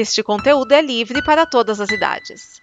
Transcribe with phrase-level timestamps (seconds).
[0.00, 2.62] Este conteúdo é livre para todas as idades.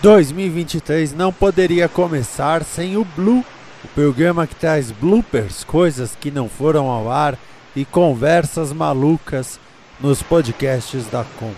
[0.00, 3.44] Dois mil e vinte e três não poderia começar sem o Blue,
[3.82, 7.36] o programa que traz bloopers, coisas que não foram ao ar
[7.74, 9.58] e conversas malucas
[9.98, 11.56] nos podcasts da Kombi.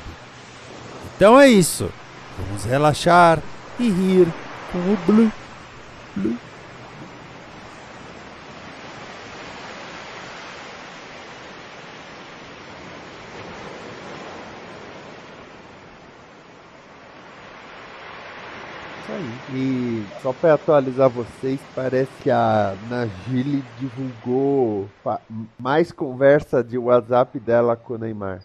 [1.14, 1.93] Então é isso.
[2.38, 3.38] Vamos relaxar
[3.78, 4.28] e rir
[4.70, 5.32] com o Blue.
[6.16, 6.36] Blue.
[19.02, 19.30] Isso aí.
[19.54, 24.86] E só para atualizar vocês, parece que a Najili divulgou
[25.58, 28.40] mais conversa de WhatsApp dela com o Neymar.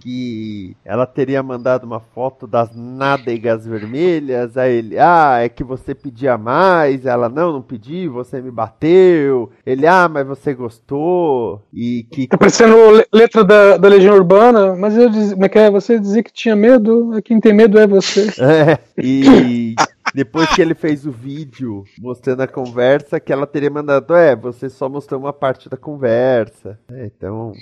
[0.00, 4.56] Que ela teria mandado uma foto das nádegas vermelhas.
[4.56, 7.04] Aí ele, ah, é que você pedia mais.
[7.04, 9.50] Ela, não, não pedi, você me bateu.
[9.66, 11.60] Ele, ah, mas você gostou.
[11.74, 15.48] E que Tá parecendo le- letra da, da Legião Urbana, mas eu diz, como é
[15.48, 15.70] que é?
[15.70, 18.30] Você dizia que tinha medo, quem tem medo é você.
[18.60, 19.74] É, e
[20.14, 24.68] depois que ele fez o vídeo mostrando a conversa, que ela teria mandado, é, você
[24.68, 26.78] só mostrou uma parte da conversa.
[26.90, 27.52] É, então,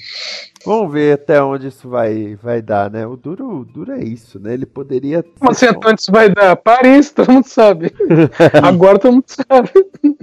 [0.64, 3.06] vamos ver até onde isso vai, vai dar, né?
[3.06, 4.54] O duro, o duro é isso, né?
[4.54, 5.24] Ele poderia.
[5.38, 6.56] Como ser assim, só- antes vai dar?
[6.56, 7.92] Paris, todo mundo sabe.
[8.62, 9.70] Agora todo mundo sabe.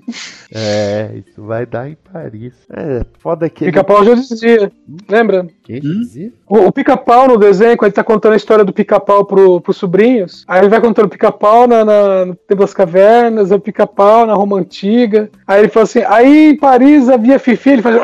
[0.53, 2.53] É, isso vai dar em Paris.
[2.71, 3.71] É, foda que ele.
[3.71, 4.71] Pica-pau já dizia.
[5.09, 5.47] Lembra?
[5.63, 6.31] Quem dizia?
[6.47, 9.77] O, o pica-pau no desenho, quando ele tá contando a história do pica-pau pro, pros
[9.77, 14.27] sobrinhos, aí ele vai contando o pica-pau na, na, no Tempo das Cavernas, o pica-pau
[14.27, 15.29] na Roma Antiga.
[15.47, 17.95] Aí ele fala assim: aí em Paris havia Fifi, ele faz.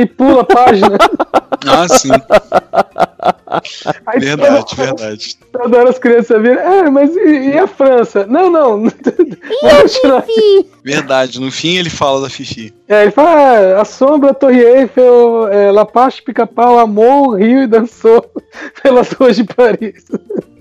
[0.00, 0.98] e pula a página.
[1.66, 2.08] Ah, sim.
[4.06, 5.36] Aí Verdade, toda- verdade.
[5.52, 8.26] Toda hora as crianças viram, é, mas e, e a França?
[8.26, 8.84] Não, não.
[9.62, 10.24] Vamos tirar.
[10.84, 11.40] Verdade.
[11.40, 12.72] No fim ele fala da Fifi.
[12.88, 17.66] É, ele fala, ah, a sombra, a Torre Eiffel, é, Lapache, Pica-Pau, amou, riu e
[17.66, 18.24] dançou
[18.82, 20.04] pelas ruas de Paris.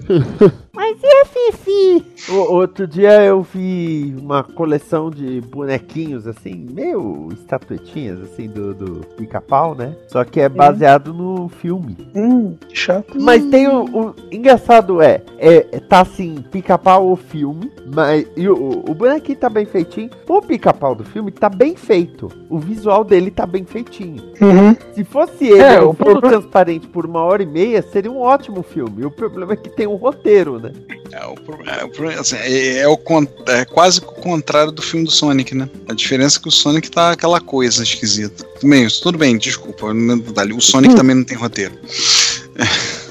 [0.78, 2.32] Mas e a Fifi?
[2.32, 9.00] O, outro dia eu vi uma coleção de bonequinhos, assim, meio estatuetinhas, assim, do, do
[9.18, 9.96] pica-pau, né?
[10.08, 11.98] Só que é baseado no filme.
[12.16, 13.20] Hum, que chato.
[13.20, 18.28] Mas tem o, o- Engraçado é, é, tá assim, pica-pau o filme, mas.
[18.38, 20.12] E o, o bonequinho tá bem feitinho.
[20.30, 22.30] O pica-pau do filme tá bem feito.
[22.50, 24.22] O visual dele tá bem feitinho.
[24.40, 24.76] Uhum.
[24.94, 28.20] Se fosse ele É, o fundo problema- transparente por uma hora e meia, seria um
[28.20, 29.04] ótimo filme.
[29.06, 30.67] O problema é que tem um roteiro, né?
[31.12, 33.00] É, o, pro- é, o pro- assim, é- é o
[33.48, 35.70] é quase o contrário do filme do Sonic, né?
[35.88, 38.46] A diferença é que o Sonic tá aquela coisa esquisita.
[38.64, 39.88] Bem, tudo bem, desculpa.
[39.88, 41.74] O Sonic também não tem roteiro.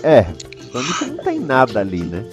[0.03, 0.27] É.
[0.73, 2.25] Sonic não tem nada ali, né?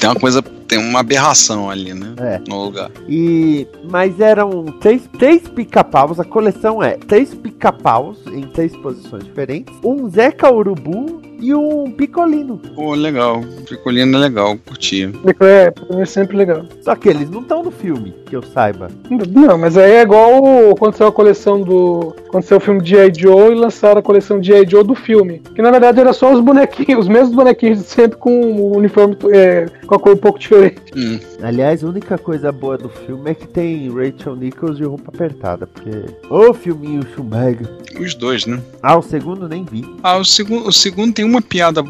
[0.00, 2.14] Tem uma coisa, tem uma aberração ali, né?
[2.18, 2.40] É.
[2.48, 2.90] No lugar.
[3.06, 3.66] E.
[3.90, 6.18] Mas eram três, três pica-paus.
[6.18, 9.74] A coleção é três pica-paus em três posições diferentes.
[9.84, 12.56] Um Zeca Urubu e um Picolino.
[12.74, 13.40] Pô, legal.
[13.68, 15.10] Picolino é legal, curti.
[15.40, 16.64] É, pra mim é sempre legal.
[16.80, 18.88] Só que eles não estão no filme, que eu saiba.
[19.10, 20.40] Não, mas aí é igual
[20.78, 22.14] quando saiu a coleção do.
[22.28, 23.12] Quando saiu o filme de G.I.
[23.14, 24.70] Joe e lançaram a coleção de G.I.
[24.70, 25.42] Joe do filme.
[25.54, 29.16] Que na verdade era só os bonequinhos, os mesmos bonequinhos de sempre com o uniforme
[29.32, 30.61] é, com a cor um pouco diferente.
[30.96, 31.18] Hum.
[31.42, 35.66] Aliás, a única coisa boa do filme é que tem Rachel Nichols de roupa apertada.
[35.66, 35.90] Porque.
[36.30, 37.68] Ô filminho Schumberger.
[37.98, 38.60] Os dois, né?
[38.82, 39.84] Ah, o segundo nem vi.
[40.02, 41.82] Ah, o segundo, o segundo tem uma piada,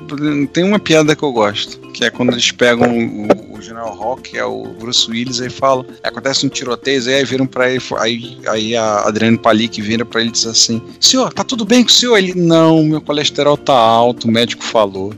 [0.52, 4.36] tem uma piada que eu gosto, que é quando eles pegam o, o General Rock,
[4.36, 8.76] é o Bruce Willis, aí fala, acontece um tiroteio, aí viram pra ele, aí, aí
[8.76, 11.92] a Adriane Palik vira pra ele e diz assim, senhor, tá tudo bem com o
[11.92, 12.16] senhor?
[12.16, 15.14] Ele, não, meu colesterol tá alto, o médico falou.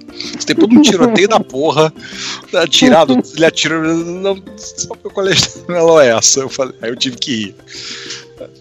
[0.47, 1.93] Depois de um tiroteio da porra,
[2.55, 7.37] atirado, ele atirou, não, só meu colesterol é essa, eu falei, aí eu tive que
[7.37, 7.55] rir.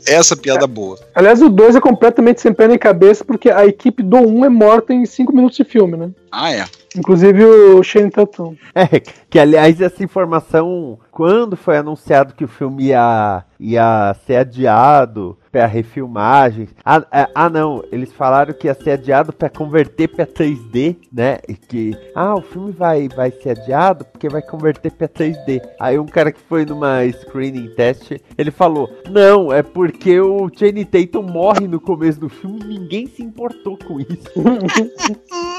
[0.06, 1.00] Essa piada boa.
[1.16, 4.46] Aliás, o 2 é completamente sem pé nem cabeça, porque a equipe do 1 um
[4.46, 6.12] é morta em 5 minutos de filme, né?
[6.32, 6.66] Ah, é.
[6.96, 8.56] Inclusive o Shane Tatum.
[8.76, 9.00] É,
[9.30, 15.68] que aliás essa informação, quando foi anunciado que o filme ia, ia ser adiado para
[15.68, 16.68] refilmagem.
[16.84, 21.38] Ah, ah, ah, não, eles falaram que ia ser adiado para converter para 3D, né?
[21.48, 25.62] E que, ah, o filme vai, vai ser adiado porque vai converter para 3D.
[25.80, 30.86] Aí um cara que foi numa screening test, ele falou: Não, é porque o Channing
[30.86, 34.34] Tatum morre no começo do filme e ninguém se importou com isso.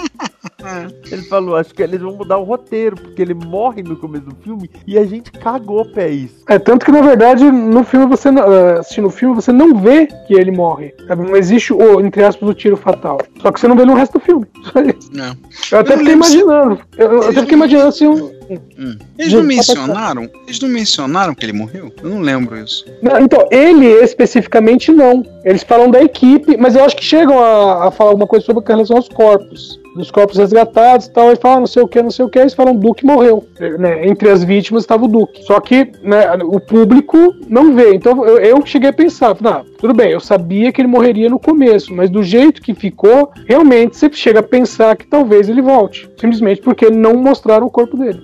[1.11, 4.35] Ele falou, acho que eles vão mudar o roteiro, porque ele morre no começo do
[4.37, 6.37] filme e a gente cagou pra isso.
[6.49, 9.77] É, tanto que na verdade no filme você não- eh, assistindo o filme você não
[9.77, 10.95] vê que ele morre.
[11.07, 11.23] sabe?
[11.27, 13.19] Não existe o, entre aspas, o tiro fatal.
[13.43, 14.47] Só que você não vê no resto do filme.
[14.73, 15.11] Só isso.
[15.21, 15.75] É.
[15.75, 16.81] Eu até Eu fiquei lembro se- imaginando.
[16.97, 18.07] Eu, eu até fiquei imaginando assim.
[18.07, 18.35] Um...
[18.79, 18.99] Hum.
[19.19, 20.31] Eles não só pra- mencionaram?
[20.47, 21.91] Eles não mencionaram que ele morreu?
[22.03, 22.85] Eu não lembro isso.
[23.03, 25.25] Não, então, ele especificamente não.
[25.45, 28.63] Eles falam da equipe, mas eu acho que chegam a, a falar alguma coisa sobre
[28.63, 29.81] com relação aos corpos.
[29.95, 31.29] Dos corpos resgatados e tal.
[31.29, 32.39] Eles falam ah, não sei o que, não sei o que.
[32.39, 33.47] Eles falam Duke morreu.
[33.79, 34.07] Né?
[34.07, 35.45] Entre as vítimas estava o Duke.
[35.45, 37.95] Só que né, o público não vê.
[37.95, 41.39] Então eu, eu cheguei a pensar: não, tudo bem, eu sabia que ele morreria no
[41.39, 46.09] começo, mas do jeito que ficou, realmente você chega a pensar que talvez ele volte.
[46.19, 48.21] Simplesmente porque não mostraram o corpo dele.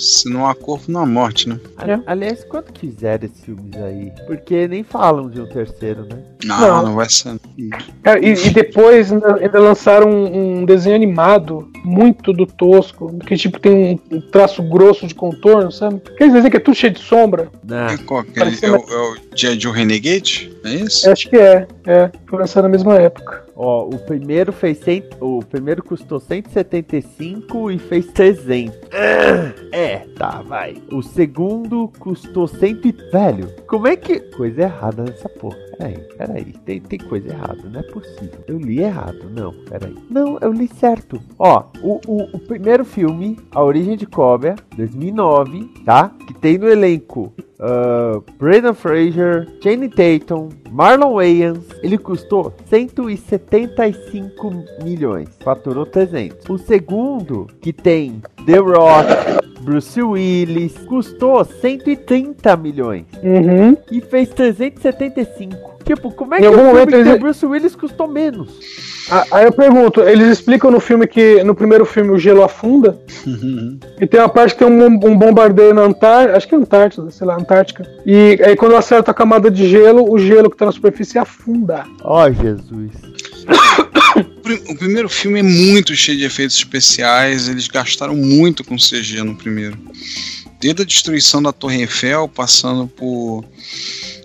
[0.00, 1.60] Se não há corpo, não há morte, né?
[1.76, 2.00] Ali- É.
[2.06, 4.10] Aliás, quando quiser esses filmes aí?
[4.26, 6.18] Porque nem falam de um terceiro, né?
[6.44, 6.82] Não, Não.
[6.86, 7.38] não, vai ser.
[8.02, 13.36] Cara, e, e depois ainda, ainda lançaram um, um desenho animado muito do tosco, que
[13.36, 16.00] tipo tem um, um traço grosso de contorno, sabe?
[16.06, 17.48] Aqueles desenhos que é tudo cheio de sombra.
[17.64, 17.86] Não.
[17.88, 18.66] É, qual é?
[18.66, 19.58] É o, é o G.I.
[19.60, 20.52] Joe Renegade?
[20.64, 21.06] É isso?
[21.06, 22.10] Eu acho que é, é.
[22.26, 23.44] Foi lançado na mesma época.
[23.62, 28.74] Ó, o primeiro fez 100, o primeiro custou 175 e fez 300.
[28.90, 30.76] Ah, É, tá, vai.
[30.90, 32.92] O segundo custou 100 e...
[33.12, 34.18] Velho, como é que...
[34.18, 35.58] Coisa errada nessa porra.
[35.76, 36.54] Peraí, peraí.
[36.64, 38.40] Tem, tem coisa errada, não é possível.
[38.46, 39.94] Eu li errado, não, peraí.
[40.08, 41.20] Não, eu li certo.
[41.38, 46.10] Ó, o, o, o primeiro filme, A Origem de Cobra, 2009, tá?
[46.26, 47.32] Que tem no elenco
[47.62, 54.50] Uh, Brendan Fraser, Channing Tatum, Marlon Wayans, ele custou 175
[54.82, 56.48] milhões, faturou 300.
[56.48, 59.08] O segundo, que tem The Rock,
[59.60, 63.76] Bruce Willis, custou 130 milhões Uhum.
[63.92, 65.79] e fez 375.
[65.94, 68.48] Tipo, como é Em que algum o filme momento eles- o Bruce Willis custou menos?
[69.10, 72.96] Ah, Aí eu pergunto, eles explicam no filme que no primeiro filme o gelo afunda
[74.00, 77.10] e tem uma parte que tem um, um bombardeio na Antártida, acho que é Antártida,
[77.10, 77.84] sei lá, Antártica.
[78.06, 81.84] E aí quando acerta a camada de gelo, o gelo que tá na superfície afunda.
[82.04, 82.92] Ó, Jesus.
[84.16, 88.76] O prim- O primeiro filme é muito cheio de efeitos especiais, eles gastaram muito com
[88.76, 89.76] CG no primeiro.
[90.60, 93.44] Desde a destruição da Torre Eiffel, passando por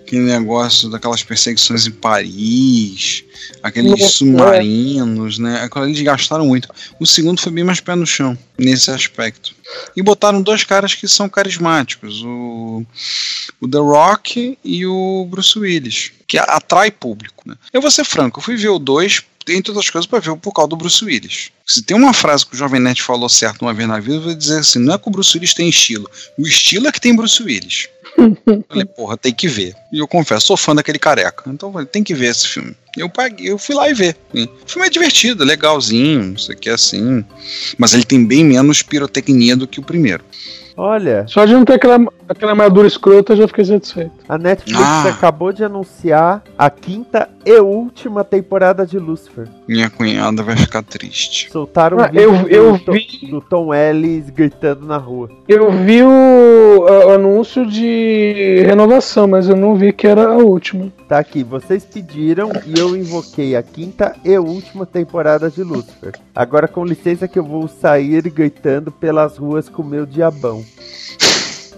[0.06, 3.24] aquele negócio daquelas perseguições em Paris,
[3.60, 5.62] aqueles submarinos, né?
[5.62, 6.68] Aquilo Eles gastaram muito.
[7.00, 9.54] O segundo foi bem mais pé no chão, nesse aspecto.
[9.96, 12.84] E botaram dois caras que são carismáticos, o,
[13.60, 17.42] o The Rock e o Bruce Willis, que atrai público.
[17.44, 17.56] Né?
[17.72, 20.52] Eu vou ser franco, eu fui ver o 2, entre outras coisas, para ver por
[20.52, 21.50] causa do Bruce Willis.
[21.66, 24.22] Se tem uma frase que o Jovem Nerd falou certo uma vez na vida, eu
[24.22, 27.00] vou dizer assim: não é que o Bruce Willis tem estilo, o estilo é que
[27.00, 27.88] tem Bruce Willis.
[28.16, 29.74] Eu falei, porra, tem que ver.
[29.92, 31.44] E eu confesso, sou fã daquele careca.
[31.48, 32.74] Então eu falei, tem que ver esse filme.
[32.96, 34.16] Eu paguei, eu fui lá e ver.
[34.34, 37.24] O filme é divertido, legalzinho, não sei o que assim.
[37.76, 40.24] Mas ele tem bem menos pirotecnia do que o primeiro.
[40.78, 44.12] Olha, Só de não ter aquela, aquela armadura escrota, eu já fiquei satisfeito.
[44.28, 45.08] a Netflix Ah.
[45.08, 49.46] acabou de anunciar a quinta e última temporada de Lucifer.
[49.68, 51.48] Minha cunhada vai ficar triste.
[51.50, 55.30] Soltaram Ah, um vídeo eu- eu do, Tom- vi- do Tom Ellis gritando na rua.
[55.48, 60.92] Eu vi o, o anúncio de renovação, mas eu não vi que era a última.
[61.08, 66.12] Tá aqui, vocês pediram e eu invoquei a quinta e última temporada de Lucifer.
[66.34, 70.64] Agora com licença que eu vou sair gritando pelas ruas com meu diabão.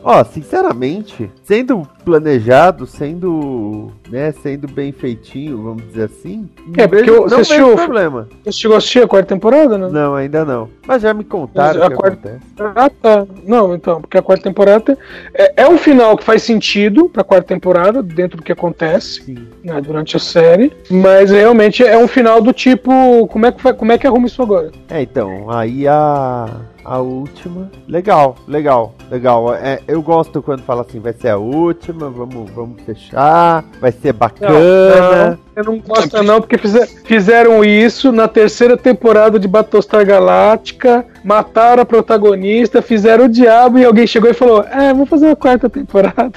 [0.02, 7.34] Ó, sinceramente, sendo planejado, sendo, né, sendo bem feitinho, vamos dizer assim, É, porque você
[7.34, 8.28] não assistiu vejo o fi- problema.
[8.44, 9.88] Você chegou a assistir a quarta temporada, né?
[9.90, 10.68] Não, ainda não.
[10.86, 12.44] Mas já me contaram a quarta- acontece.
[12.74, 13.26] Ah, tá.
[13.46, 14.96] Não, então, porque a quarta temporada tem-
[15.34, 19.81] é, é um final que faz sentido pra quarta temporada, dentro do que acontece né,
[19.81, 23.98] durante a série, mas realmente é um final do tipo, como é que, como é
[23.98, 24.70] que arruma isso agora?
[24.88, 26.48] É, então, aí a
[26.90, 29.54] a última, legal, legal, legal.
[29.54, 34.12] É, eu gosto quando fala assim, vai ser a última, vamos, vamos fechar, vai ser
[34.12, 35.30] bacana.
[35.30, 41.04] Não, eu não gosto não, porque fizer- fizeram isso na terceira temporada de Battlestar Galáctica,
[41.24, 45.36] mataram a protagonista, fizeram o diabo e alguém chegou e falou, é, vamos fazer uma
[45.36, 46.32] quarta temporada.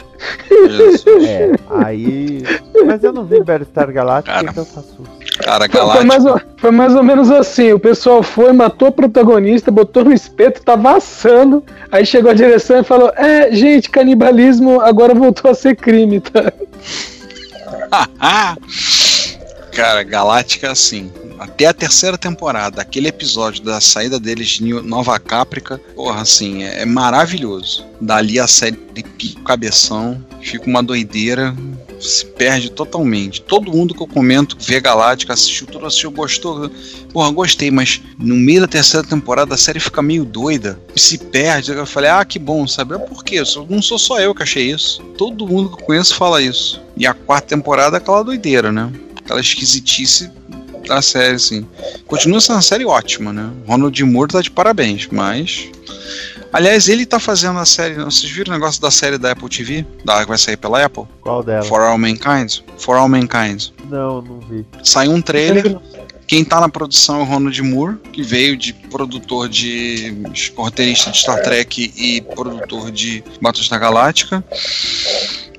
[0.50, 1.26] Jesus.
[1.26, 2.44] É, aí.
[2.86, 4.52] Mas eu não vi Battlestar Galactica, Cara.
[4.52, 5.21] então tá susto.
[5.40, 6.52] Cara, Foi, foi mais, galáctico.
[6.52, 10.62] ou- foi mais ou menos assim, o pessoal foi, matou a protagonista, botou no espeto,
[10.62, 15.76] tava assando, aí chegou a direção e falou, é, gente, canibalismo agora voltou a ser
[15.76, 16.52] crime, tá?
[19.72, 21.12] Cara, Galáctica assim.
[21.40, 26.82] até a terceira temporada, aquele episódio da saída deles de Nova Caprica, porra, assim, é,
[26.82, 27.86] é maravilhoso.
[28.00, 31.56] Dali a série o cabeção, fica uma doideira,
[32.02, 33.42] se perde totalmente.
[33.42, 36.70] Todo mundo que eu comento vê Galáctica, assistiu tudo, assistiu, gostou.
[37.12, 41.72] Porra, gostei, mas no meio da terceira temporada a série fica meio doida, se perde.
[41.72, 42.98] Eu falei, ah, que bom, sabe?
[43.00, 43.42] Por quê?
[43.70, 45.02] Não sou só eu que achei isso.
[45.18, 46.82] Todo mundo que eu conheço fala isso.
[46.98, 48.92] E a quarta temporada é aquela doideira, né?
[49.18, 50.30] Aquela esquisitice
[50.88, 51.66] da série, assim.
[52.08, 53.50] Continua sendo uma série ótima, né?
[53.68, 55.70] Ronald Moore tá de parabéns, mas
[56.54, 57.96] Aliás, ele tá fazendo a série.
[57.96, 59.86] Vocês viram o negócio da série da Apple TV?
[60.04, 61.06] Da, que vai sair pela Apple?
[61.22, 61.64] Qual dela?
[61.64, 62.60] For All Mankind?
[62.78, 63.70] For All Mankind.
[63.90, 64.66] Não, não vi.
[64.84, 65.80] Saiu um trailer.
[66.28, 70.16] Quem tá na produção é o Ronald Moore, que veio de produtor de.
[70.56, 74.44] roteirista de Star Trek e produtor de Battlestar Galáctica.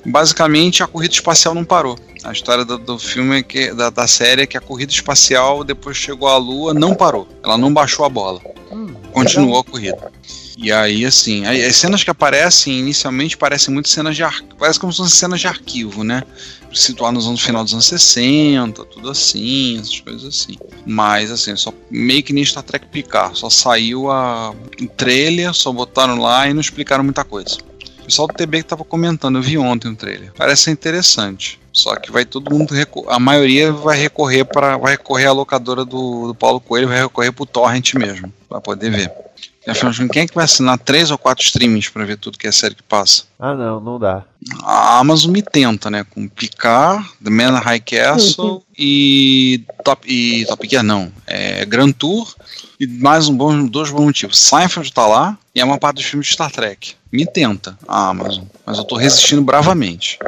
[0.04, 1.96] Basicamente, a corrida espacial não parou.
[2.24, 5.62] A história do, do filme, é que, da, da, série, é que a corrida espacial,
[5.62, 7.28] depois chegou à Lua, não parou.
[7.42, 8.40] Ela não baixou a bola.
[8.70, 10.10] Hum, Continuou a corrida.
[10.62, 14.54] E aí, assim, as cenas que aparecem inicialmente parecem muito cenas de arquivo.
[14.56, 16.22] Parece como se fossem cenas de arquivo, né?
[16.72, 20.56] Situadas no final dos anos 60, tudo assim, essas coisas assim.
[20.86, 23.36] Mas, assim, só meio que nem Star Trek Picard.
[23.36, 24.54] Só saiu a,
[24.96, 27.58] trailer, só botaram lá e não explicaram muita coisa.
[28.00, 30.32] O pessoal do TB que tava comentando, eu vi ontem o trailer.
[30.36, 31.60] Parece interessante.
[31.72, 32.72] Só que vai todo mundo
[33.08, 37.32] a maioria vai recorrer para vai recorrer à locadora do, do Paulo Coelho, vai recorrer
[37.32, 39.10] pro torrent mesmo, para poder ver.
[39.66, 42.52] Afinal, quem é que vai assinar três ou quatro streamings para ver tudo que é
[42.52, 43.24] série que passa?
[43.38, 44.24] Ah, não, não dá.
[44.62, 46.04] A Amazon me tenta, né?
[46.10, 52.34] Com Picard, The Man High Castle e Top e Top Gear não, é Grand Tour
[52.80, 54.38] e mais um bom, dois bons motivos.
[54.38, 56.94] Seinfeld tá lá e é uma parte dos filmes de Star Trek.
[57.12, 60.18] Me tenta a Amazon, mas eu tô resistindo bravamente.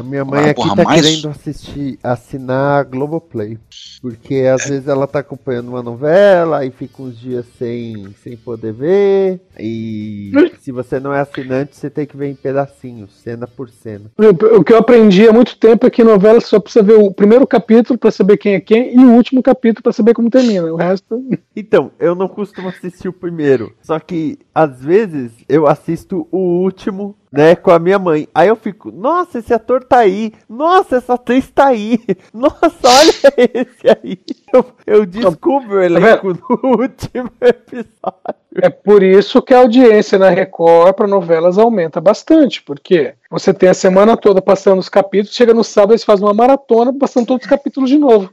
[0.00, 1.02] A minha mãe ah, aqui porra, tá mais...
[1.02, 3.58] querendo assistir, assinar a Globoplay.
[4.00, 8.72] Porque às vezes ela tá acompanhando uma novela e fica uns dias sem, sem poder
[8.72, 9.40] ver.
[9.58, 14.10] E se você não é assinante, você tem que ver em pedacinhos, cena por cena.
[14.56, 17.46] O que eu aprendi há muito tempo é que novela só precisa ver o primeiro
[17.46, 20.72] capítulo para saber quem é quem e o último capítulo para saber como termina.
[20.72, 21.22] O resto.
[21.54, 23.74] Então, eu não costumo assistir o primeiro.
[23.82, 28.28] Só que às vezes eu assisto o último né, com a minha mãe.
[28.34, 32.00] Aí eu fico, nossa, esse ator tá aí, nossa, essa atriz tá aí,
[32.34, 34.18] nossa, olha esse aí.
[34.52, 38.40] Eu, eu descubro o elenco tá no último episódio.
[38.56, 43.68] É por isso que a audiência na Record para novelas aumenta bastante, porque você tem
[43.68, 47.44] a semana toda passando os capítulos, chega no sábado eles fazem uma maratona passando todos
[47.44, 48.28] os capítulos de novo.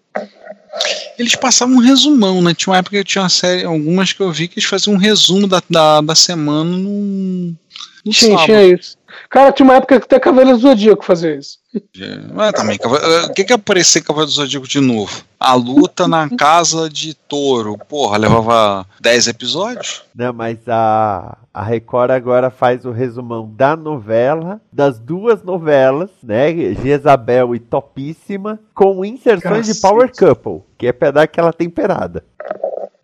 [1.18, 2.54] Eles passavam um resumão, né?
[2.54, 4.96] Tinha uma época que eu tinha uma série, algumas que eu vi que eles faziam
[4.96, 7.56] um resumo da, da, da semana num
[8.06, 8.46] no Sim, sábado.
[8.46, 8.98] tinha isso.
[9.30, 11.58] Cara, tinha uma época que até Cavaleiro do Zodíaco fazia isso.
[12.00, 12.78] É, também,
[13.26, 15.24] o que que aparecer Cavaleiro do Zodíaco de novo?
[15.40, 17.78] A luta na casa de touro.
[17.90, 20.04] Porra, levava 10 episódios?
[20.16, 26.52] Não, mas a, a Record agora faz o resumão da novela, das duas novelas, né?
[26.82, 29.76] Jezabel e Topíssima, com inserções Cacete.
[29.76, 32.24] de Power Couple, que é pra dar aquela temperada.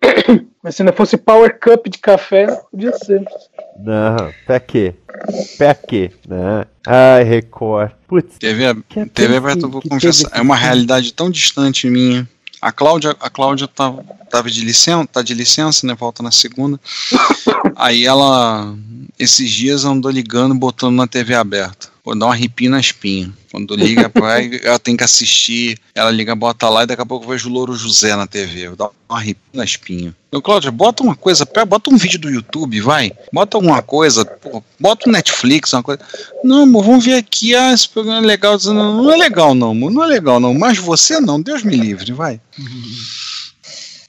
[0.63, 3.25] Mas se não fosse Power Cup de café, podia ser.
[3.77, 4.95] Não, pra quê?
[5.57, 6.09] Pra quê?
[6.25, 6.65] Não.
[6.87, 7.91] Ai, Record.
[8.07, 8.37] Putz.
[8.37, 8.73] TV,
[9.13, 12.27] TV aberta, vou confessar, é uma realidade tão distante minha.
[12.61, 13.93] A Cláudia, a Cláudia tá,
[14.29, 15.93] tava de licença, tá de licença, né?
[15.95, 16.79] Volta na segunda.
[17.75, 18.73] Aí ela,
[19.19, 21.92] esses dias, andou ligando, botando na TV aberta.
[22.03, 23.31] Vou dar uma arrepio na espinha.
[23.49, 24.11] Quando liga,
[24.61, 27.53] ela tem que assistir, ela liga, bota lá e daqui a pouco eu vejo o
[27.53, 28.67] Louro José na TV.
[28.67, 30.13] Vou dar uma arrepio na espinha.
[30.27, 33.13] Então, Cláudia, bota uma coisa, bota um vídeo do YouTube, vai.
[33.31, 36.01] Bota alguma coisa, pô, bota um Netflix, uma coisa.
[36.43, 38.57] Não, amor, vamos ver aqui, ah, esse programa é legal.
[38.65, 40.53] Não, não é legal não, amor, não é legal não.
[40.53, 42.41] Mas você não, Deus me livre, vai.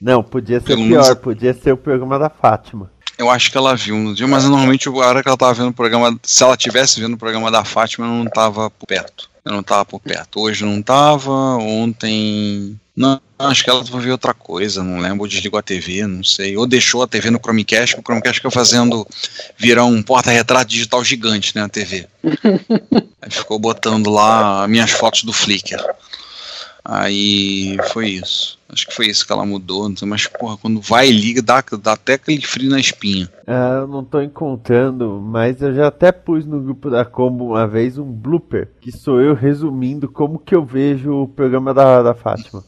[0.00, 1.18] Não, podia ser Pelo pior, menos...
[1.18, 2.90] podia ser o programa da Fátima.
[3.16, 5.68] Eu acho que ela viu no dia, mas normalmente a hora que ela tava vendo
[5.68, 9.30] o programa, se ela tivesse vendo o programa da Fátima, eu não tava por perto.
[9.44, 10.40] Eu não tava por perto.
[10.40, 12.80] Hoje não tava, ontem.
[12.96, 15.20] Não, acho que ela foi ver outra coisa, não lembro.
[15.20, 16.56] Ou desligou a TV, não sei.
[16.56, 19.06] Ou deixou a TV no Chromecast, o Chromecast fica fazendo
[19.58, 21.62] virar um porta-retrato digital gigante, né?
[21.62, 22.06] A TV.
[23.20, 25.78] Aí ficou botando lá minhas fotos do Flickr.
[26.84, 28.58] Aí foi isso.
[28.68, 29.90] Acho que foi isso que ela mudou.
[30.04, 33.30] Mas, porra, quando vai e liga, dá, dá até aquele frio na espinha.
[33.46, 37.66] Ah, eu não tô encontrando, mas eu já até pus no grupo da Combo uma
[37.66, 42.14] vez um blooper, que sou eu resumindo como que eu vejo o programa da, da
[42.14, 42.62] Fátima.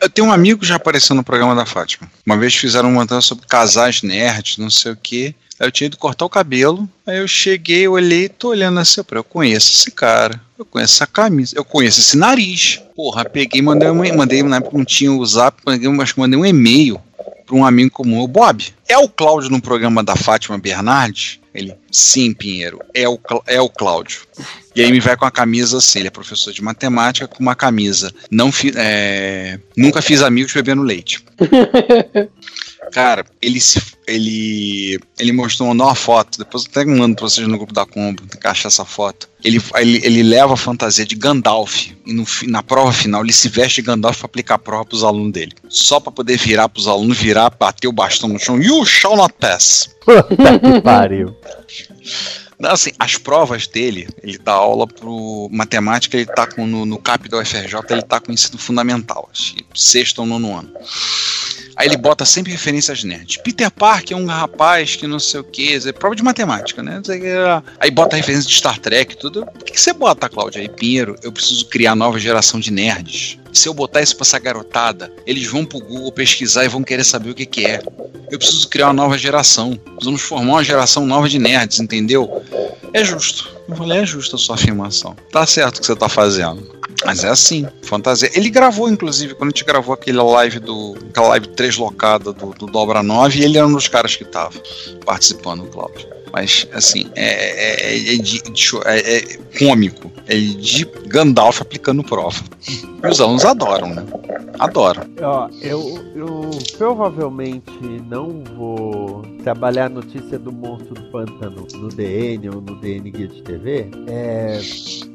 [0.00, 2.10] Eu tenho um amigo que já apareceu no programa da Fátima.
[2.24, 5.34] Uma vez fizeram uma matéria sobre casais nerds, não sei o quê.
[5.58, 6.88] Aí eu tinha ido cortar o cabelo.
[7.04, 11.56] Aí eu cheguei, olhei, tô olhando assim, eu conheço esse cara, eu conheço essa camisa,
[11.56, 12.80] eu conheço esse nariz.
[12.94, 17.00] Porra, peguei, mandei, uma, mandei na época não tinha o zap, mandei, mandei um e-mail
[17.44, 18.72] para um amigo comum, o Bob.
[18.86, 21.40] É o Cláudio no programa da Fátima Bernardes?
[21.58, 24.20] Ele, sim, Pinheiro, é o, é o Cláudio.
[24.76, 27.56] E aí me vai com a camisa assim, ele é professor de matemática com uma
[27.56, 28.12] camisa.
[28.30, 31.24] Não fi, é, nunca fiz amigos bebendo leite.
[32.92, 36.38] Cara, ele se, ele ele mostrou uma nova foto.
[36.38, 39.28] Depois eu até mando pra vocês no grupo da Combo, tem que achar essa foto.
[39.44, 43.48] Ele, ele, ele leva a fantasia de Gandalf e no, na prova final ele se
[43.48, 45.52] veste de Gandalf para aplicar a prova pros alunos dele.
[45.68, 48.60] Só para poder virar pros alunos, virar, bater o bastão no chão.
[48.60, 49.90] You shall not pass.
[50.04, 51.36] Puta que pariu.
[52.64, 57.28] Assim, as provas dele, ele dá aula pro matemática, ele tá com, no, no CAP
[57.28, 59.30] da UFRJ, ele tá com ensino fundamental,
[59.74, 60.72] sexto ou nono ano.
[61.78, 63.36] Aí ele bota sempre referências nerds.
[63.36, 67.00] Peter Parker é um rapaz que não sei o que, é prova de matemática, né?
[67.78, 69.46] Aí bota referência de Star Trek tudo.
[69.46, 70.60] Por que, que você bota, Cláudia?
[70.60, 73.38] Aí, Pinheiro, eu preciso criar nova geração de nerds.
[73.52, 77.04] Se eu botar isso pra essa garotada, eles vão pro Google pesquisar e vão querer
[77.04, 77.80] saber o que, que é.
[78.30, 79.78] Eu preciso criar uma nova geração.
[80.02, 82.42] Vamos formar uma geração nova de nerds, entendeu?
[82.92, 83.50] É justo.
[83.68, 85.16] Eu falei, é justa a sua afirmação.
[85.30, 86.78] Tá certo o que você tá fazendo.
[87.04, 88.30] Mas é assim, fantasia.
[88.34, 90.96] Ele gravou, inclusive, quando a gente gravou aquele live do.
[91.10, 94.60] aquela live deslocada do, do Dobra 9, ele era um dos caras que tava
[95.04, 96.17] participando, Cláudio.
[96.32, 98.42] Mas, assim, é, é, é, de,
[98.84, 100.10] é, é cômico.
[100.26, 102.42] É de Gandalf aplicando prova.
[102.68, 104.04] E os alunos adoram, né?
[104.58, 105.04] Adoram.
[105.22, 107.72] Ó, eu, eu provavelmente
[108.08, 113.28] não vou trabalhar a notícia do monstro do pântano no DN ou no DN Guia
[113.28, 113.90] de TV.
[114.08, 114.58] É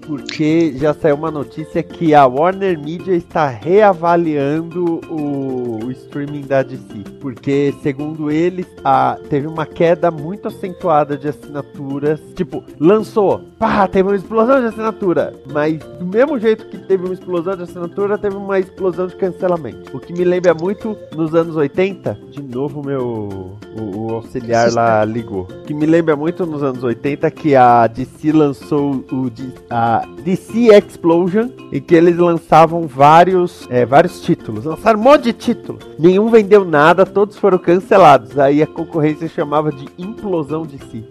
[0.06, 6.64] porque já saiu uma notícia que a Warner Media está reavaliando o, o streaming da
[6.64, 7.04] DC.
[7.20, 12.20] Porque, segundo eles, a, teve uma queda muito acentuada de assinaturas.
[12.36, 15.34] Tipo, lançou, pá, teve uma explosão de assinatura.
[15.52, 19.96] Mas do mesmo jeito que teve uma explosão de assinatura, teve uma explosão de cancelamento.
[19.96, 22.18] O que me lembra muito nos anos 80.
[22.32, 25.44] De novo, meu o, o auxiliar lá ligou.
[25.44, 29.32] O que me lembra muito nos anos 80 que a DC lançou o
[29.70, 34.66] a DC Explosion e que eles lançavam vários é, vários títulos.
[34.66, 35.84] Lançaram um monte de títulos.
[35.98, 38.38] Nenhum vendeu nada, todos foram cancelados.
[38.38, 41.06] Aí a concorrência chamava de implosão de si.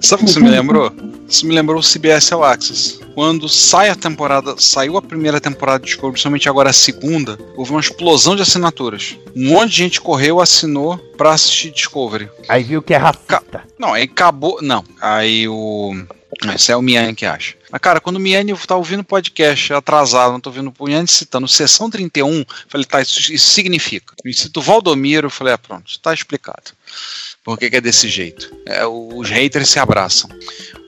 [0.00, 0.92] Sabe o que isso me lembrou?
[1.28, 3.00] Isso me lembrou o CBS All Access.
[3.14, 7.70] Quando sai a temporada, saiu a primeira temporada de Discovery, principalmente agora a segunda, houve
[7.70, 9.16] uma explosão de assinaturas.
[9.34, 12.28] Um monte de gente correu, assinou pra assistir Discovery.
[12.48, 13.24] Aí viu que é racista.
[13.26, 14.58] Ca não, aí acabou.
[14.60, 15.94] Não, aí o.
[16.54, 17.54] Esse é o Miane que acha.
[17.70, 21.48] Mas, cara, quando o Miane tá ouvindo podcast atrasado, não tô ouvindo o Miane citando
[21.48, 24.14] sessão 31, falei, tá, isso, isso significa.
[24.24, 26.72] Me cito Valdomiro, falei, ah, pronto, tá explicado.
[27.44, 28.50] Por que, que é desse jeito?
[28.66, 30.30] É, os haters se abraçam.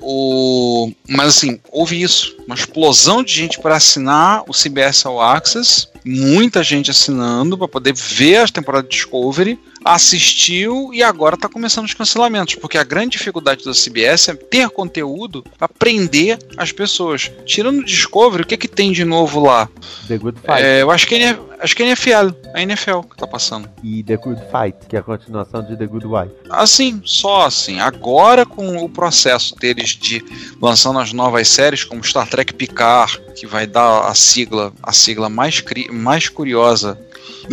[0.00, 2.36] O, mas assim, houve isso.
[2.46, 5.88] Uma explosão de gente para assinar o CBS All Access.
[6.04, 11.84] Muita gente assinando para poder ver as temporadas de Discovery assistiu e agora está começando
[11.84, 17.30] os cancelamentos, porque a grande dificuldade da CBS é ter conteúdo para prender as pessoas.
[17.44, 19.68] Tirando o Discovery, o que, que tem de novo lá?
[20.08, 20.62] The Good Fight.
[20.62, 23.68] É, eu acho que, é, acho que é NFL, a NFL que tá passando.
[23.82, 26.34] E The Good Fight, que é a continuação de The Good Wife.
[26.50, 27.80] Assim, só assim.
[27.80, 30.24] Agora com o processo deles de
[30.60, 35.28] lançando as novas séries, como Star Trek Picard, que vai dar a sigla, a sigla
[35.28, 36.98] mais, mais curiosa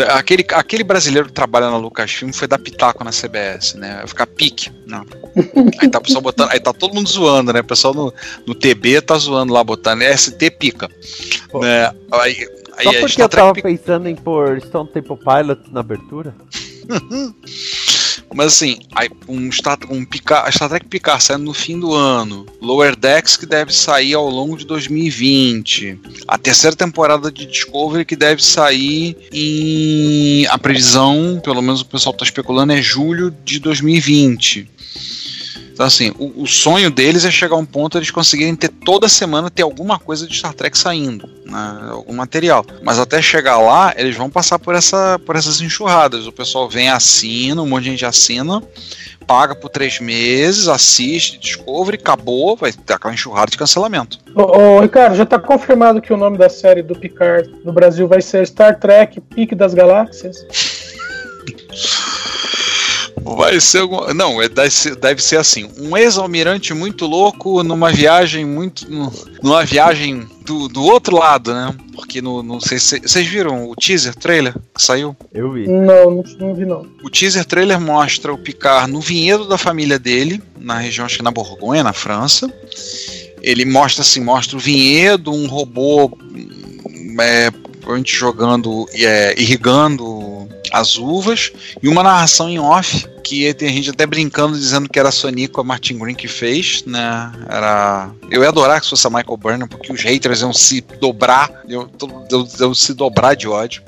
[0.10, 3.98] Aquele, aquele brasileiro que trabalha na Lucasfilm foi dar pitaco na CBS, né?
[3.98, 4.72] Vai ficar pique.
[4.88, 5.06] Não.
[5.80, 7.60] Aí tá, pessoal botando, aí tá todo mundo zoando, né?
[7.60, 8.14] O pessoal no,
[8.46, 10.90] no TB tá zoando lá, botando ST pica.
[11.54, 11.94] Né?
[12.12, 16.36] Aí, aí, Só porque eu tava pensando em pôr Stone Temple Pilots na abertura?
[18.34, 18.80] Mas assim,
[19.28, 23.46] um Star, um Picard, Star Trek Picard saindo no fim do ano, Lower Decks que
[23.46, 30.48] deve sair ao longo de 2020, a terceira temporada de Discovery que deve sair em.
[30.48, 34.70] A previsão, pelo menos o pessoal está especulando, é julho de 2020.
[35.74, 39.10] Então, assim, o, o, sonho deles é chegar a um ponto eles conseguirem ter toda
[39.10, 42.64] semana ter alguma coisa de Star Trek saindo, né, algum material.
[42.84, 46.28] Mas até chegar lá, eles vão passar por, essa, por essas enxurradas.
[46.28, 48.62] O pessoal vem, assina, um monte de gente assina,
[49.26, 54.20] paga por três meses, assiste, descobre, acabou, vai ter aquela enxurrada de cancelamento.
[54.36, 58.08] Ô, ô Ricardo, já está confirmado que o nome da série do Picard no Brasil
[58.08, 60.46] vai ser Star Trek Pique das Galáxias?
[63.24, 64.14] Vai ser algum...
[64.14, 65.70] Não, é, deve ser assim.
[65.78, 68.86] Um ex-almirante muito louco numa viagem muito.
[69.42, 71.74] numa viagem do, do outro lado, né?
[71.96, 75.16] Porque no, não sei se vocês viram o teaser trailer que saiu?
[75.34, 75.68] Eu vi.
[75.68, 76.86] Não, não, não vi não.
[77.04, 81.24] O teaser trailer mostra o Picard no vinhedo da família dele, na região, acho que
[81.24, 82.52] na Borgonha, na França.
[83.42, 86.18] Ele mostra assim, mostra o vinhedo, um robô
[87.20, 87.50] é,
[88.06, 94.58] jogando, é, irrigando as uvas, e uma narração em off que tem gente até brincando
[94.58, 97.32] dizendo que era a Sonic a Martin Green que fez, né?
[97.48, 98.12] Era.
[98.30, 101.90] Eu ia adorar que fosse a Michael Burnham, porque os haters iam se dobrar, iam,
[102.74, 103.84] se dobrar de ódio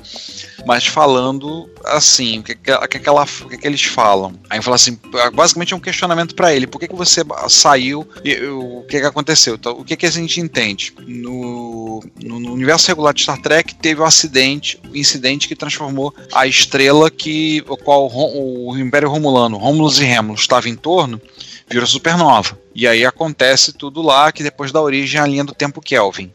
[0.66, 4.34] mas falando assim, o que, que, que, que eles falam.
[4.50, 4.98] Aí fala assim,
[5.34, 9.06] basicamente é um questionamento para ele, por que, que você saiu e o que, que
[9.06, 9.56] aconteceu?
[9.56, 10.94] Então, o que, que a gente entende?
[11.06, 16.14] No, no, no universo regular de Star Trek teve um acidente, um incidente que transformou
[16.34, 21.20] a estrela que o qual o, o Império Romulano, Romulus e Remus estava em torno,
[21.68, 22.60] virou supernova.
[22.76, 26.32] E aí acontece tudo lá que depois da origem a linha do tempo Kelvin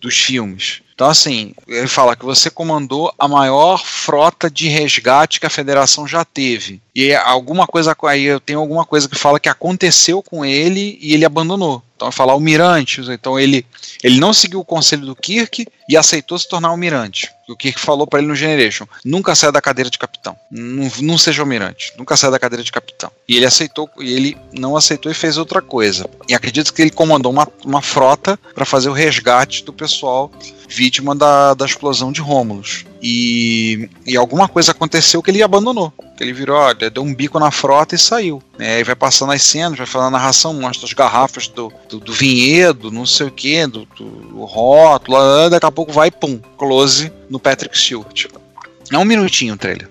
[0.00, 0.80] dos filmes.
[0.94, 6.06] Então, assim, ele fala que você comandou a maior frota de resgate que a federação
[6.06, 6.80] já teve.
[6.94, 11.12] E alguma coisa aí, eu tenho alguma coisa que fala que aconteceu com ele e
[11.12, 11.82] ele abandonou.
[12.02, 13.64] Então, eu falo almirante, então ele,
[14.02, 17.30] ele não seguiu o conselho do Kirk e aceitou se tornar almirante.
[17.48, 21.16] O Kirk falou para ele no Generation: nunca saia da cadeira de capitão, não, não
[21.16, 23.08] seja almirante, nunca saia da cadeira de capitão.
[23.28, 26.10] E ele aceitou, e ele não aceitou e fez outra coisa.
[26.28, 30.28] E acredito que ele comandou uma, uma frota para fazer o resgate do pessoal
[30.68, 32.84] vítima da, da explosão de Rômulos.
[33.02, 35.92] E, e alguma coisa aconteceu que ele abandonou.
[36.16, 38.40] Que ele virou, olha, deu um bico na frota e saiu.
[38.58, 41.98] É, aí vai passando as cenas, vai falando a narração, mostra as garrafas do, do,
[41.98, 47.12] do vinhedo, não sei o que, do, do rótulo, daqui a pouco vai, pum, close
[47.28, 48.26] no Patrick Stewart.
[48.92, 49.88] É um minutinho o trailer.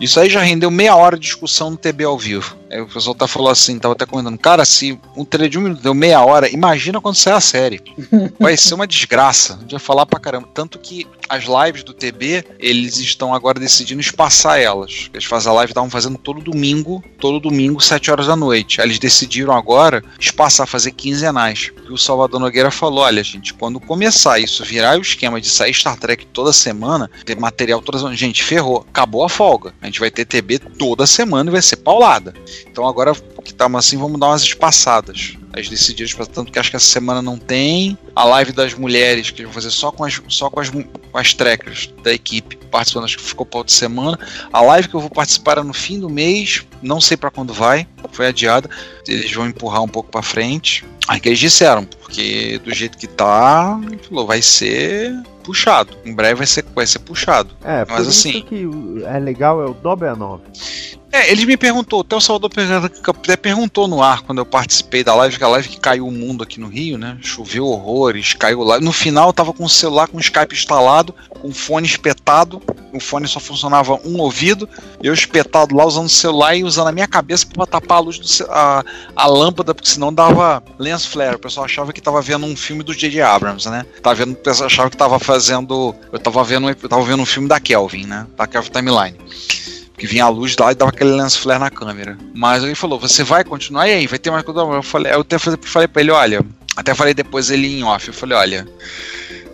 [0.00, 2.56] Isso aí já rendeu meia hora de discussão no TB ao vivo.
[2.70, 5.62] Aí o pessoal tá falando assim, tava até comentando, cara, se um trailer de um
[5.62, 7.80] minuto deu meia hora, imagina quando sair a série.
[8.38, 9.58] Vai ser uma desgraça.
[9.70, 10.48] Vai falar pra caramba.
[10.52, 15.10] Tanto que as lives do TB, eles estão agora decidindo espaçar elas.
[15.12, 18.80] Eles fazem a live, estavam fazendo todo domingo, todo domingo, 7 horas da noite.
[18.80, 21.72] Aí eles decidiram agora espaçar, fazer quinzenais.
[21.88, 25.74] E o Salvador Nogueira falou: olha, gente, quando começar isso, virar o esquema de sair
[25.74, 29.74] Star Trek toda semana, ter material toda semana, gente, ferrou, acabou a folga.
[29.80, 32.34] A gente vai ter TB toda semana e vai ser paulada.
[32.70, 35.36] Então agora que estamos assim, vamos dar umas espaçadas.
[35.52, 37.96] As decididas, tanto que acho que essa semana não tem.
[38.14, 41.32] A live das mulheres, que vão fazer só com as, só com as, com as
[41.32, 44.18] trekkers da equipe participando, acho que ficou para outra semana.
[44.52, 47.54] A live que eu vou participar é no fim do mês, não sei para quando
[47.54, 48.68] vai, foi adiada.
[49.08, 50.84] Eles vão empurrar um pouco para frente.
[51.08, 55.14] Aí que eles disseram, porque do jeito que tá, falou, vai ser
[55.44, 55.96] puxado.
[56.04, 57.54] Em breve vai ser, vai ser puxado.
[57.62, 58.42] É, Mas por assim.
[58.42, 58.68] Que
[59.06, 60.42] é legal é o Dobra 9.
[61.16, 62.50] É, ele me perguntou, até o Salvador
[63.08, 66.12] até perguntou no ar quando eu participei da live, que a live que caiu o
[66.12, 67.16] mundo aqui no Rio, né?
[67.22, 68.78] Choveu horrores, caiu lá.
[68.78, 72.60] No final eu tava com o celular com o Skype instalado, com o fone espetado,
[72.92, 74.68] o fone só funcionava um ouvido,
[75.02, 78.18] eu espetado lá usando o celular e usando a minha cabeça para tapar a luz
[78.18, 78.84] do a,
[79.16, 81.36] a lâmpada, porque senão dava lens flare.
[81.36, 83.22] O pessoal achava que tava vendo um filme do J.J.
[83.22, 83.86] Abrams, né?
[84.02, 85.94] Tava vendo, o pessoal achava que tava fazendo.
[86.12, 88.26] Eu tava vendo, eu tava vendo um filme da Kelvin, né?
[88.36, 89.16] Da Kelvin Timeline
[89.96, 92.18] que vinha a luz lá e dava aquele lens flare na câmera.
[92.34, 93.88] Mas ele falou: você vai continuar?
[93.88, 94.60] E aí, vai ter mais coisa?
[94.60, 96.44] Eu falei, eu até falei pra ele: olha,
[96.76, 98.08] até falei depois ele em off.
[98.08, 98.68] Eu falei: olha,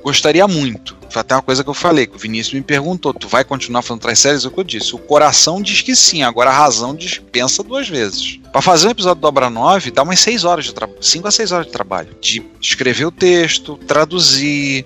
[0.02, 0.96] gostaria muito.
[1.08, 3.82] Foi até uma coisa que eu falei, que o Vinícius me perguntou: tu vai continuar
[3.82, 4.44] fazendo três séries?
[4.44, 4.94] É o que eu disse.
[4.94, 8.40] O coração diz que sim, agora a razão diz pensa duas vezes.
[8.50, 11.30] Para fazer um episódio do Obra 9, dá umas 6 horas de trabalho, 5 a
[11.30, 12.08] 6 horas de trabalho.
[12.20, 14.84] De escrever o texto, traduzir,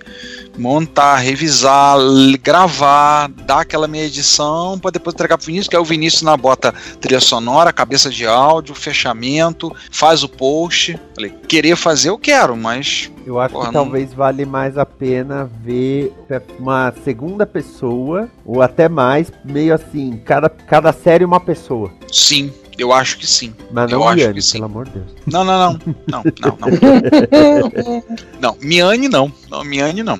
[0.57, 1.97] montar, revisar,
[2.41, 6.35] gravar, dar aquela meia edição para depois entregar pro Vinícius, que é o Vinícius na
[6.35, 10.99] bota trilha sonora, cabeça de áudio, fechamento, faz o post.
[11.15, 13.83] Falei, querer fazer eu quero, mas eu acho porra, que não...
[13.83, 16.13] talvez vale mais a pena ver
[16.59, 21.91] uma segunda pessoa ou até mais, meio assim, cada cada série uma pessoa.
[22.11, 23.53] Sim, eu acho que sim.
[23.71, 24.51] Mas não eu Miane, acho que sim.
[24.53, 25.11] pelo amor de Deus.
[25.25, 25.79] Não, não, não.
[26.07, 28.03] Não, não, não.
[28.39, 29.31] não, Miane não.
[29.49, 30.19] Não, Miane não.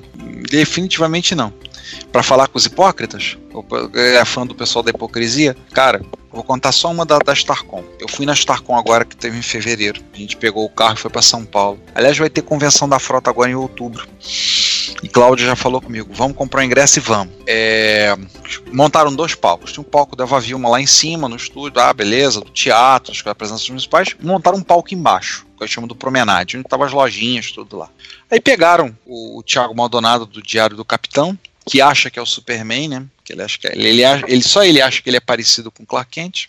[0.50, 1.52] Definitivamente não.
[2.12, 3.38] Para falar com os hipócritas,
[3.94, 6.02] é fã do pessoal da hipocrisia, cara,
[6.38, 7.82] vou contar só uma da, da Starcom.
[7.98, 10.00] Eu fui na Starcom agora, que teve em fevereiro.
[10.14, 11.80] A gente pegou o carro e foi para São Paulo.
[11.92, 14.06] Aliás, vai ter convenção da frota agora em outubro.
[15.02, 17.34] E Cláudia já falou comigo, vamos comprar o ingresso e vamos.
[17.44, 18.16] É,
[18.72, 19.72] montaram dois palcos.
[19.72, 23.12] Tinha um palco da Eva Vilma lá em cima, no estúdio, ah, beleza, do teatro,
[23.22, 24.14] com a presença dos municipais.
[24.22, 27.88] Montaram um palco embaixo, que eu chamo do Promenade, onde estavam as lojinhas, tudo lá.
[28.30, 32.26] Aí pegaram o, o Thiago Maldonado do Diário do Capitão, que acha que é o
[32.26, 33.06] Superman, né?
[33.28, 35.84] Que ele acha que é, ele, ele, só ele acha que ele é parecido com
[35.84, 36.46] Clark Kent.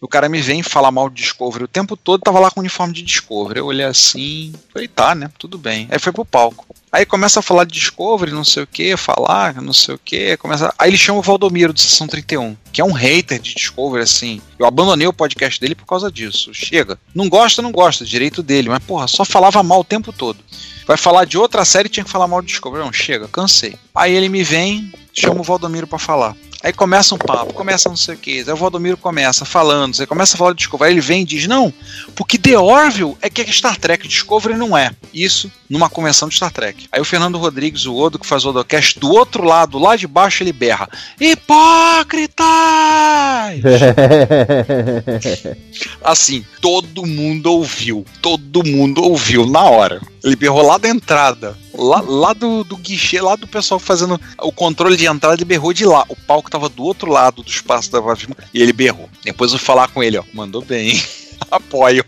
[0.00, 2.62] O cara me vem falar mal de Discovery o tempo todo, tava lá com o
[2.62, 3.58] uniforme de Discovery.
[3.58, 5.28] Eu olhei assim, falei, tá, né?
[5.38, 5.86] Tudo bem.
[5.90, 6.64] Aí foi pro palco.
[6.90, 10.36] Aí começa a falar de Discovery, não sei o que, falar, não sei o que.
[10.38, 10.72] Começa...
[10.78, 14.40] Aí ele chama o Valdomiro de Sessão 31, que é um hater de Discovery, assim.
[14.58, 16.54] Eu abandonei o podcast dele por causa disso.
[16.54, 16.98] Chega.
[17.14, 20.38] Não gosta, não gosta, direito dele, mas porra, só falava mal o tempo todo.
[20.86, 22.82] Vai falar de outra série tinha que falar mal de Discovery.
[22.82, 23.74] Não, chega, cansei.
[23.94, 24.90] Aí ele me vem,
[25.20, 26.34] chama o Valdomiro para falar.
[26.62, 28.40] Aí começa um papo, começa não sei o que.
[28.40, 30.88] Aí o Valdomiro começa falando, você começa a falar de Discovery.
[30.88, 31.72] Aí ele vem e diz: Não,
[32.16, 34.90] porque The Orville é que é Star Trek, Discovery não é.
[35.14, 36.88] Isso numa convenção de Star Trek.
[36.90, 40.08] Aí o Fernando Rodrigues, o Odo, que faz o Odocast, do outro lado, lá de
[40.08, 40.88] baixo, ele berra:
[41.20, 42.36] Hipócritas!
[46.02, 48.04] assim, todo mundo ouviu.
[48.20, 50.00] Todo mundo ouviu na hora.
[50.24, 51.56] Ele berrou lá da entrada.
[51.78, 55.72] Lá, lá do, do guichê, lá do pessoal fazendo o controle de entrada, ele berrou
[55.72, 56.04] de lá.
[56.08, 59.08] O palco tava do outro lado do espaço da Vavima e ele berrou.
[59.22, 61.00] Depois eu falar com ele, ó, mandou bem,
[61.48, 62.04] apoio.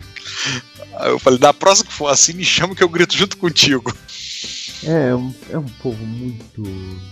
[0.97, 3.95] Aí eu falei, da próxima que for assim, me chama que eu grito junto contigo.
[4.83, 6.63] É, é um, é um povo muito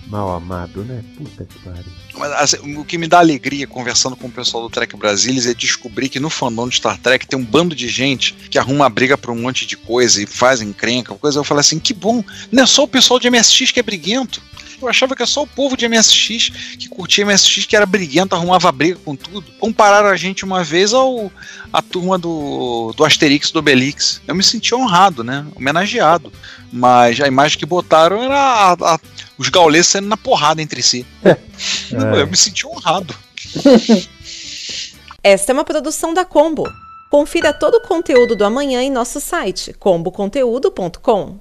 [0.08, 1.04] mal amado, né?
[1.18, 1.92] Puta que pariu.
[2.18, 5.54] Mas assim, o que me dá alegria conversando com o pessoal do Trek Brasilis é
[5.54, 9.18] descobrir que no fandom de Star Trek tem um bando de gente que arruma briga
[9.18, 11.40] por um monte de coisa e faz encrenca, coisa.
[11.40, 14.42] Eu falei assim, que bom, não é só o pessoal de MSX que é briguento.
[14.82, 18.36] Eu achava que era só o povo de MSX que curtia MSX, que era briguento,
[18.36, 19.52] arrumava briga com tudo.
[19.60, 21.32] Compararam a gente uma vez ao
[21.72, 24.22] a turma do, do Asterix do Obelix.
[24.28, 25.46] Eu me senti honrado, né?
[25.56, 26.32] Homenageado.
[26.72, 29.00] Mas a imagem que botaram era a, a,
[29.38, 31.06] os gaulês saindo na porrada entre si.
[31.92, 32.22] É.
[32.22, 33.14] Eu me senti honrado.
[35.22, 36.64] Esta é uma produção da Combo.
[37.12, 41.40] Confira todo o conteúdo do amanhã em nosso site comboconteúdo.com.